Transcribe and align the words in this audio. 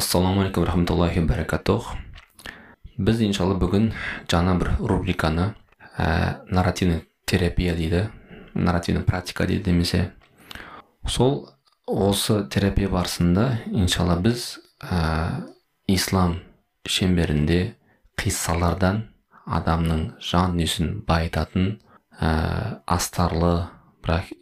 ассалаумағалейкум 0.00 0.64
рахматуллахи 0.64 1.20
баракатух. 1.20 1.92
Біз 2.96 3.20
иншалла 3.20 3.56
бүгін 3.60 3.90
жаңа 4.32 4.54
бір 4.60 4.70
рубриканы 4.80 5.52
ә, 5.96 6.40
нарративный 6.48 7.04
терапия 7.28 7.74
дейді 7.76 8.06
нарративный 8.54 9.04
практика 9.04 9.46
дейді 9.46 9.72
немесе. 9.72 10.12
Сол 11.06 11.50
осы 11.86 12.46
терапия 12.48 12.88
барысында 12.88 13.60
иншалла 13.66 14.16
біз 14.16 14.58
ә, 14.80 15.44
ислам 15.86 16.38
шеңберінде 16.88 17.74
қиссалардан 18.16 19.02
адамның 19.44 20.06
жан 20.24 20.54
дүниесін 20.56 20.94
байытатын 21.08 21.74
ә, 22.20 22.80
астарлы 22.86 23.68
бірақ 24.00 24.32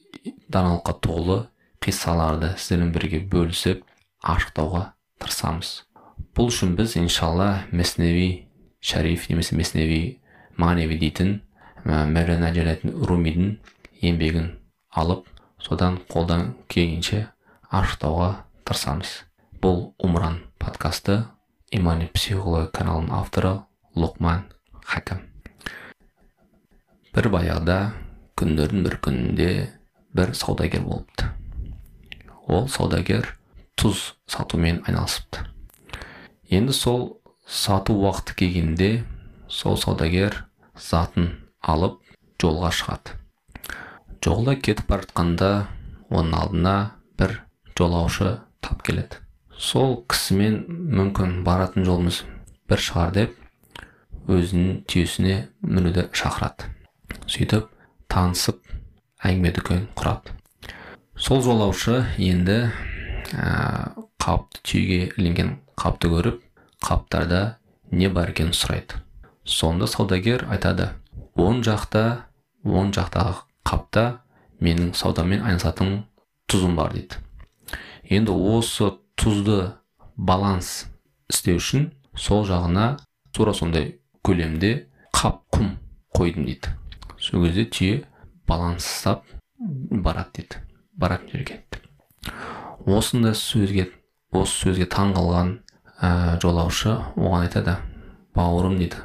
даналыққа 0.47 0.95
толы 1.03 1.41
қиссаларды 1.83 2.55
сіздермен 2.59 2.95
бірге 2.95 3.25
бөлісіп 3.27 3.83
ашықтауға 4.23 4.93
тырысамыз 5.39 5.85
бұл 6.35 6.49
үшін 6.51 6.75
біз 6.75 6.97
иншалла 6.99 7.65
месневи 7.71 8.49
шариф 8.81 9.29
немесе 9.31 9.55
месневи 9.55 10.19
маневи 10.59 10.99
дейтін 10.99 11.43
мәулана 11.87 12.51
румидің 12.83 13.53
еңбегін 14.03 14.49
алып 14.91 15.29
содан 15.63 16.01
қолдан 16.11 16.55
келгенше 16.67 17.29
ашықтауға 17.71 18.45
тырысамыз. 18.67 19.25
Бұл 19.63 19.95
умран 19.99 20.41
подкасты 20.59 21.25
имани 21.71 22.11
психология 22.11 22.71
каналының 22.75 23.15
авторы 23.15 23.55
лұқман 23.95 24.45
хакім. 24.83 25.23
Бір 27.15 27.31
баяғыда 27.31 27.81
күндердің 28.39 28.87
бір 28.87 29.01
күнінде 29.07 29.51
бір 30.15 30.35
саудагер 30.35 30.83
болыпты. 30.83 31.31
Ол 32.47 32.69
саудагер 32.69 33.38
тұз 33.79 34.01
сатумен 34.27 34.83
айналысыпты. 34.89 35.45
Енді 36.51 36.75
сол 36.75 37.21
сату 37.47 37.95
уақыты 37.95 38.35
келгенде 38.41 38.91
сол 39.49 39.79
саудагер 39.79 40.35
затын 40.75 41.31
алып 41.63 42.01
жолға 42.43 42.73
шығады. 42.75 43.15
Жолда 44.25 44.57
кетіп 44.59 44.91
бара 44.91 45.07
жатқанда 45.07 45.51
оның 46.11 46.35
алдына 46.41 46.75
бір 47.21 47.39
жолаушы 47.79 48.41
тап 48.61 48.83
келеді. 48.83 49.23
Сол 49.55 50.03
кісімен 50.11 50.59
мүмкін 50.69 51.43
баратын 51.47 51.87
жолымыз 51.87 52.25
бір 52.69 52.83
шығар 52.83 53.15
деп 53.15 53.39
өзінің 54.29 54.83
түйесіне 54.91 55.39
мінуді 55.63 56.09
шақырады. 56.19 56.69
Сөйтіп 57.31 57.71
танысып 58.11 58.61
әңгіме 59.23 59.55
дүкен 59.57 59.87
құрады. 59.99 60.35
Сол 61.17 61.43
жолаушы 61.47 62.03
енді 62.19 62.61
ә, 63.33 63.95
қапты 64.21 64.63
түйеге 64.65 65.01
ілінген 65.17 65.57
қапты 65.79 66.11
көріп 66.13 66.41
қаптарда 66.85 67.59
не 67.91 68.09
бар 68.13 68.33
екенін 68.33 68.55
сұрайды. 68.57 69.01
Сонда 69.45 69.89
саудагер 69.89 70.47
айтады 70.53 70.91
оң 71.39 71.63
жақта 71.67 72.05
оң 72.65 72.93
жақтағы 72.97 73.35
қапта 73.69 74.05
менің 74.61 74.93
саудамен 74.99 75.45
айналысатын 75.45 76.03
тұзым 76.51 76.77
бар 76.79 76.93
дейді. 76.97 77.21
Енді 78.09 78.33
осы 78.33 78.91
тұзды 79.21 79.73
баланс 80.17 80.87
істеу 81.31 81.61
үшін 81.61 81.91
сол 82.17 82.47
жағына 82.49 82.99
тура 83.33 83.55
сондай 83.55 83.99
көлемде 84.27 84.89
қап 85.15 85.43
құм 85.55 85.75
қойдым 86.17 86.49
дейді. 86.49 86.75
Сол 87.19 87.47
кезде 87.47 87.67
түйе 87.69 88.05
баланс 88.49 88.87
ұстап 88.87 89.25
барады 89.59 90.41
дейді. 90.41 90.65
Баратын 90.99 91.35
жерге 91.35 91.63
осындай 92.87 93.35
сөзге 93.35 93.89
осы 94.33 94.65
сөзге 94.65 94.87
таң 94.93 95.15
қалған 95.17 95.53
ә, 96.01 96.39
жолаушы 96.43 96.95
оған 97.17 97.47
айтады 97.47 97.77
бауырым 98.37 98.79
дейді. 98.79 99.03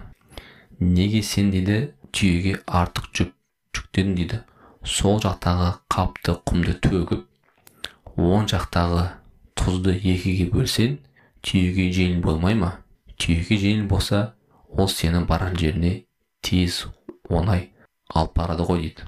Неге 0.80 1.22
сен 1.24 1.52
дейді 1.52 1.94
түйеге 2.14 2.60
артық 2.68 3.10
жүк 3.16 3.34
жүктедің 3.74 4.16
дейді. 4.20 4.42
Сол 4.84 5.22
жақтағы 5.24 5.70
қапты 5.94 6.36
құмды 6.44 6.76
төгіп 6.84 8.20
оң 8.20 8.48
жақтағы 8.52 9.06
тұзды 9.58 9.96
екіге 9.98 10.50
бөлсең 10.52 10.98
түйеге 11.42 11.90
жеңіл 11.96 12.22
болмай 12.26 12.58
ма? 12.60 12.74
Түйеге 13.18 13.58
жеңіл 13.62 13.88
болса 13.88 14.34
ол 14.68 14.90
сені 14.92 15.24
барар 15.26 15.56
жеріне 15.58 16.04
тез 16.44 16.84
оңай 17.30 17.70
алып 18.14 18.36
барады 18.38 18.68
ғой 18.68 18.84
дейді. 18.84 19.08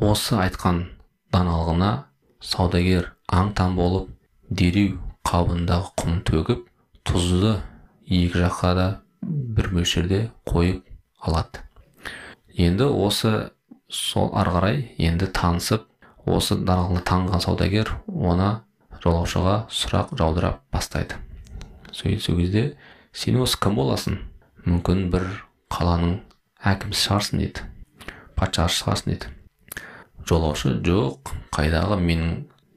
Осы 0.00 0.38
айтқан 0.40 0.86
даналығына 1.34 1.92
саудагер 2.42 3.12
аң 3.30 3.52
таң 3.58 3.76
болып 3.78 4.10
дереу 4.50 4.98
қабындағы 5.28 5.92
құм 6.02 6.18
төгіп 6.28 6.66
тұзды 7.08 7.54
екі 8.08 8.42
жаққа 8.42 8.72
да 8.78 8.86
бір 9.22 9.70
мөлшерде 9.76 10.24
қойып 10.48 10.82
алады. 11.22 11.62
Енді 12.58 12.90
осы 12.90 13.52
сол 13.88 14.32
ары 14.36 14.52
қарай 14.56 14.82
енді 14.98 15.28
танысып 15.32 15.86
осы 16.26 16.58
даналығына 16.58 17.04
танған 17.08 17.44
саудагер 17.44 17.94
оны 18.08 18.50
жолаушыға 19.04 19.56
сұрақ 19.70 20.12
жаудыра 20.18 20.56
бастайды. 20.74 21.16
Сол 21.92 22.16
кезде 22.38 22.76
сен 23.12 23.40
осы 23.42 23.58
кім 23.62 23.78
боласың? 23.78 24.18
Мүмкін 24.66 25.08
бір 25.14 25.26
қаланың 25.72 26.18
әкімі 26.62 26.98
шығарсың 26.98 27.42
дейді. 27.42 27.64
Патшасы 28.38 28.82
шығарсың 28.82 29.10
дейді. 29.12 29.32
Жолаушы 30.28 30.76
жоқ 30.86 31.32
қайдағы 31.54 31.98
менің 32.00 32.32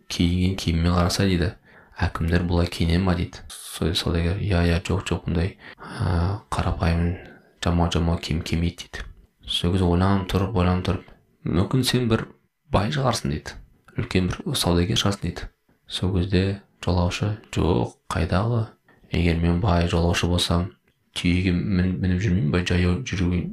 киген 0.09 0.55
киіміме 0.59 0.93
қараса 0.95 1.25
дейді. 1.27 1.53
Әкімдер 1.95 2.43
бұлай 2.47 2.67
киіне 2.67 2.99
ма 2.99 3.15
дейді. 3.15 3.45
Саудагер 3.49 4.39
иә 4.43 4.65
иә 4.67 4.81
жоқ 4.83 5.05
жоқ 5.07 5.25
бұндай 5.27 5.55
ә, 5.79 6.41
қарапайым 6.51 7.15
жамау 7.63 7.91
жамау 7.91 8.19
киім 8.19 8.41
кимейді 8.41 8.85
дейді. 8.85 9.05
Сол 9.47 9.71
кезде 9.71 9.87
ойланып 9.87 10.27
тұрып 10.31 10.57
ойланып 10.59 10.85
тұрып 10.89 11.11
мүмкін 11.45 11.85
сен 11.87 12.09
бір 12.11 12.27
бай 12.71 12.91
шығарсың 12.91 13.31
дейді. 13.31 13.55
Үлкен 13.95 14.29
бір 14.31 14.55
саудагер 14.57 14.99
шығарсың 14.99 15.27
дейді. 15.29 15.49
Сол 15.87 16.15
кезде 16.17 16.61
жолаушы 16.83 17.37
жоқ 17.55 17.95
қайдағы 18.11 18.65
егер 19.11 19.39
мен 19.39 19.61
бай 19.63 19.87
жолаушы 19.87 20.27
болсам 20.27 20.71
түйеге 21.15 21.55
мініп 21.55 22.21
жүрмеймін 22.21 22.51
ба 22.51 22.63
жаяу 22.67 22.99
жүруге 23.07 23.45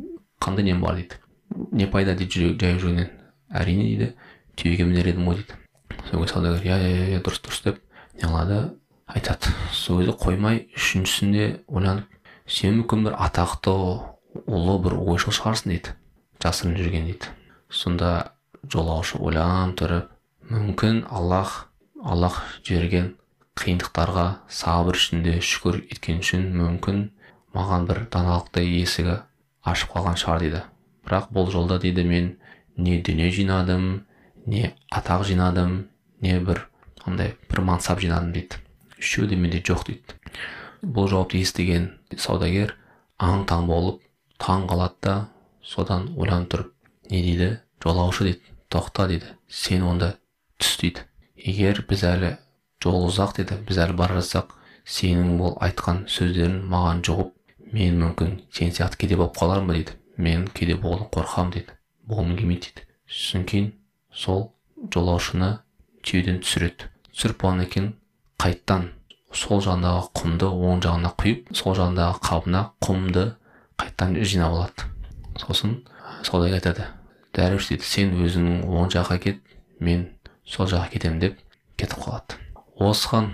қандай 0.42 0.66
нем 0.66 0.80
бар? 0.82 0.96
дейді. 0.96 1.20
Не 1.72 1.86
пайда? 1.86 2.16
дейді 2.16 2.56
жаяу 2.58 2.80
жүруінен 2.80 3.10
әрине 3.52 3.84
дейді. 3.88 4.08
Түйеге 4.56 4.86
мінер 4.88 5.10
едім 5.12 5.28
ғой 5.28 5.40
дейді. 5.40 5.58
Сол 6.10 6.22
кезде 6.22 6.34
саудагер 6.34 6.66
иә 6.66 6.78
иә 6.78 7.06
иә 7.16 7.22
дұрыс 7.24 7.42
дұрыс 7.44 7.62
деп 7.64 7.80
не 8.18 8.28
қылады 8.28 8.60
айтады. 9.06 9.52
Сол 9.72 10.02
кезде 10.02 10.16
қоймай 10.18 10.66
үшіншісінде 10.76 11.64
ойланып 11.68 12.08
сен 12.46 12.80
мүмкін 12.80 13.06
бір 13.08 13.18
атақты 13.22 13.72
ұлы 14.42 14.78
бір 14.84 14.98
ойшыл 15.00 15.34
шығарсың 15.36 15.72
дейді. 15.72 15.96
Жасырын 16.42 16.76
жүрген 16.78 17.08
дейді. 17.10 17.32
Сонда 17.70 18.32
жолаушы 18.68 19.18
ойланып 19.20 19.78
тұрып 19.80 20.12
мүмкін 20.52 21.04
аллах 21.10 21.72
аллах 22.02 22.42
жіберген 22.66 23.12
қиындықтарға 23.60 24.26
сабыр 24.50 24.98
ішінде 24.98 25.36
шүкір 25.44 25.82
еткен 25.92 26.22
үшін 26.24 26.48
мүмкін 26.56 27.02
маған 27.54 27.86
бір 27.88 28.04
даналықты 28.12 28.64
есігі 28.64 29.20
ашып 29.62 29.92
қалған 29.94 30.18
шығар 30.18 30.42
дейді. 30.42 30.62
Бірақ 31.06 31.28
бұл 31.34 31.50
жолда 31.52 31.78
дейді 31.82 32.04
мен 32.08 32.30
не 32.76 33.00
дүние 33.02 33.30
жинадым 33.30 34.06
не 34.46 34.74
атақ 34.90 35.24
жинадым 35.28 35.88
не 36.20 36.38
бір 36.40 36.66
андай 37.04 37.36
бір 37.50 37.60
мансап 37.66 38.00
жинадым 38.00 38.32
дейді. 38.32 38.60
Үшеуі 38.98 39.28
де 39.28 39.36
менде 39.36 39.60
жоқ 39.60 39.86
дейді. 39.86 40.16
Бұл 40.82 41.08
жауапты 41.10 41.42
естіген 41.42 41.90
саудагер 42.16 42.76
аң 43.18 43.44
таң 43.50 43.66
болып 43.70 44.00
таң 44.38 44.66
қалады 44.70 44.98
да 45.02 45.16
содан 45.62 46.08
ойланып 46.16 46.50
тұрып 46.54 46.72
не 47.10 47.22
дейді? 47.22 47.60
Жолаушы 47.82 48.24
дейді 48.28 48.56
тоқта 48.70 49.08
дейді 49.10 49.34
сен 49.48 49.82
онда 49.82 50.14
түс 50.58 50.78
дейді. 50.80 51.06
Егер 51.36 51.84
біз 51.88 52.04
әлі 52.06 52.36
жол 52.82 53.06
ұзақ 53.08 53.36
деді 53.38 53.58
біз 53.66 53.78
әлі 53.84 53.98
бара 53.98 54.18
жатсақ 54.20 54.56
сенің 54.86 55.36
бұл 55.38 55.56
айтқан 55.62 56.04
сөздерің 56.10 56.62
маған 56.70 57.02
жұғып 57.06 57.32
мен 57.72 57.98
мүмкін 58.02 58.40
сен 58.54 58.74
сияқты 58.74 59.02
кедей 59.04 59.18
болып 59.18 59.36
қалармын 59.38 59.78
дейді. 59.78 59.98
Мен 60.16 60.46
кедей 60.54 60.76
болудан 60.76 61.10
қорқамын 61.14 61.52
дейді. 61.58 61.76
Болғым 62.08 62.36
келмейді 62.38 62.72
дейді 62.72 63.44
кейін 63.50 63.68
сол 64.12 64.50
жолаушыны 64.92 65.58
түйеден 66.02 66.40
түсіреді. 66.42 66.88
Түсіріп 67.12 67.42
болғаннан 67.42 67.68
кейін 67.72 67.88
қайттан 68.42 68.88
сол 69.32 69.62
жағындағы 69.64 70.08
құмды 70.18 70.48
оң 70.48 70.82
жағына 70.84 71.12
құйып 71.20 71.52
сол 71.56 71.76
жағындағы 71.78 72.18
қабына 72.26 72.62
құмды 72.84 73.24
қайттан 73.80 74.16
жинап 74.24 74.56
алады. 74.56 74.88
Сосын 75.38 75.78
саудагер 76.26 76.58
айтады 76.58 76.88
дәруіш 77.36 77.70
дейді 77.70 77.88
сен 77.88 78.14
өзіңнің 78.18 78.66
оң 78.68 78.92
жаққа 78.92 79.18
кет 79.22 79.40
мен 79.80 80.08
сол 80.44 80.68
жаққа 80.68 80.92
кетемін 80.96 81.22
деп 81.22 81.40
кетіп 81.80 82.04
қалады. 82.04 82.38
Осыған 82.82 83.30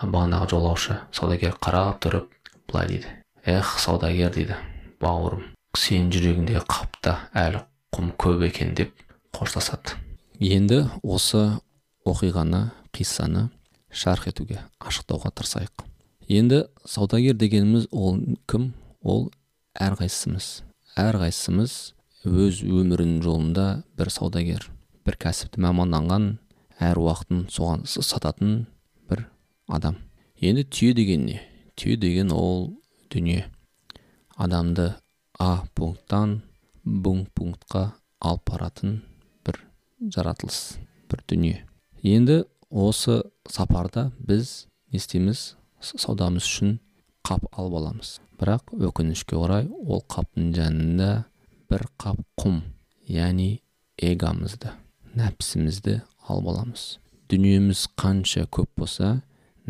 бағанағы 0.00 0.50
жолаушы 0.54 1.00
саудагер 1.12 1.58
қарап 1.60 2.00
тұрып 2.04 2.30
былай 2.70 2.88
дейді 2.94 3.16
эх 3.44 3.78
саудагер 3.78 4.32
дейді 4.34 4.56
бауырым 5.02 5.50
сенің 5.76 6.10
жүрегіңде 6.14 6.62
қапта 6.66 7.18
әлі 7.36 7.62
құм 7.94 8.12
көп 8.20 8.44
екен 8.46 8.74
деп 8.78 8.94
қоштасады. 9.34 9.96
Енді 10.40 10.84
осы 11.02 11.60
оқиғаны 12.08 12.70
қиссаны 12.94 13.48
шарх 13.90 14.28
етуге 14.30 14.60
ашықтауға 14.80 15.32
тырысайық. 15.34 15.84
Енді 16.30 16.64
саудагер 16.86 17.34
дегеніміз 17.34 17.88
ол 17.90 18.20
кім? 18.48 18.72
Ол 19.02 19.30
әрқайсымыз. 19.80 20.62
Әрқайсымыз 21.00 21.74
өз 22.28 22.60
өмірінің 22.62 23.22
жолында 23.24 23.66
бір 23.98 24.10
саудагер 24.12 24.66
бір 25.06 25.16
кәсіпті 25.20 25.62
маманданған 25.64 26.34
әр 26.80 27.00
уақытын 27.00 27.46
соған 27.52 27.86
сататын 27.88 28.66
бір 29.10 29.24
адам. 29.68 29.96
Енді 30.40 30.64
түйе 30.68 30.94
деген 30.96 31.26
не? 31.26 31.40
Түйе 31.76 31.96
деген 32.00 32.32
ол 32.32 32.70
дүние. 33.10 33.46
Адамды 34.36 34.94
а 35.38 35.64
пункттан 35.74 36.42
б 36.84 37.12
пунктқа 37.34 37.92
алып 38.20 38.44
баратын 38.50 39.00
бір 39.44 39.60
жаратылыс 40.00 40.78
бір 41.10 41.24
дүние. 41.28 41.66
Енді 42.02 42.44
осы 42.70 43.22
сапарда 43.48 44.10
біз 44.18 44.66
не 44.92 45.00
істейміз? 45.00 45.56
Саудамыз 45.80 46.44
үшін 46.44 46.78
қап 47.24 47.46
алып 47.52 47.78
аламыз. 47.80 48.18
Бірақ 48.40 48.72
өкінішке 48.76 49.36
орай 49.36 49.68
ол 49.84 50.02
қаптың 50.08 50.52
жанында 50.56 51.10
бір 51.70 51.86
қап 52.00 52.20
құм 52.40 52.62
яғни 53.08 53.60
эгомызды 54.00 54.72
нәпсімізді 55.16 56.00
алып 56.28 56.50
аламыз. 56.52 56.98
Дүниеміз 57.30 57.86
қанша 58.00 58.46
көп 58.50 58.70
болса 58.80 59.20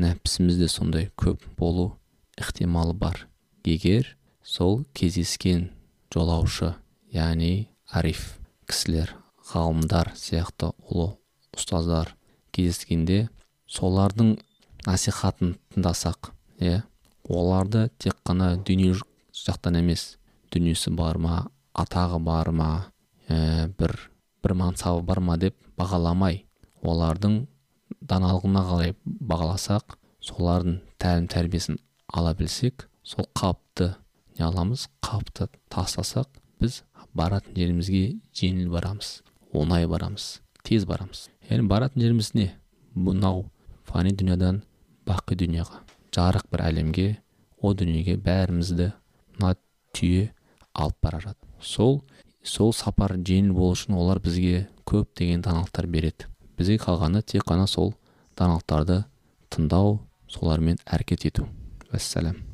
нәпсіміз 0.01 0.61
де 0.61 0.69
сондай 0.69 1.11
көп 1.17 1.43
болу 1.59 1.97
ықтималы 2.41 2.95
бар. 2.95 3.27
Егер 3.65 4.17
сол 4.43 4.85
кездескен 4.95 5.69
жолаушы 6.13 6.75
яғни 7.15 7.69
ариф 7.91 8.39
кісілер 8.71 9.15
ғалымдар 9.51 10.13
сияқты 10.19 10.71
ұлы 10.87 11.11
ұстаздар 11.57 12.15
кездескенде 12.55 13.25
солардың 13.71 14.37
насихатын 14.87 15.57
тыңдасақ 15.75 16.31
иә 16.63 16.83
оларды 17.29 17.89
тек 17.99 18.17
қана 18.27 18.53
дүние 18.57 18.95
жақтан 19.37 19.79
емес 19.81 20.17
дүниесі 20.55 20.93
бар 20.97 21.19
ма 21.19 21.41
атағы 21.75 22.21
бар 22.23 22.51
ма 22.51 22.71
ә, 23.29 23.69
бір 23.79 23.97
бір 24.43 24.55
мансабы 24.63 25.03
бар 25.07 25.21
ма 25.21 25.37
деп 25.39 25.57
бағаламай 25.79 26.45
олардың 26.83 27.45
даналығына 28.01 28.63
қарай 28.71 28.95
бағаласақ 29.05 29.97
солардың 30.25 30.81
тәлім 31.03 31.29
тәрбиесін 31.33 31.81
ала 32.13 32.35
білсек 32.35 32.89
сол 33.03 33.29
қапты 33.35 33.95
не 34.39 34.45
аламыз? 34.47 34.89
қапты 35.03 35.49
тастасақ 35.73 36.29
біз 36.61 36.83
баратын 37.17 37.57
жерімізге 37.57 38.05
жеңіл 38.37 38.71
барамыз 38.73 39.21
оңай 39.53 39.87
барамыз 39.91 40.41
тез 40.67 40.87
барамыз. 40.87 41.29
Яғни 41.49 41.69
баратын 41.69 42.03
жеріміз 42.03 42.33
не? 42.35 42.51
Мынау 42.95 43.47
фани 43.89 44.13
дүниядан 44.15 44.63
бақи 45.09 45.39
дүнияға. 45.41 45.83
Жарық 46.15 46.47
бір 46.53 46.65
әлемге 46.69 47.07
о 47.61 47.73
дүниеге 47.75 48.17
бәрімізді 48.23 48.91
мына 49.39 49.55
түйе 49.97 50.31
алып 50.75 50.99
бара 51.03 51.21
жатыр. 51.23 51.49
Сол 51.61 52.03
сол 52.43 52.75
сапар 52.75 53.17
жеңіл 53.17 53.55
болу 53.57 53.77
үшін 53.79 53.99
олар 53.99 54.21
бізге 54.23 54.69
көп 54.87 55.11
деген 55.19 55.43
даналықтар 55.47 55.87
береді. 55.87 56.29
Бізге 56.59 56.79
қалғаны 56.83 57.23
тек 57.23 57.47
қана 57.49 57.67
сол 57.67 57.95
даналықтарды 58.37 59.05
тыңдау 59.51 59.99
солармен 60.29 60.79
әрекет 60.87 61.27
ету. 61.27 61.49
Уәссәләм 61.91 62.50